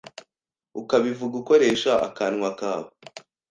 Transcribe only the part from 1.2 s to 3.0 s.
ukoreshe akanwa kawe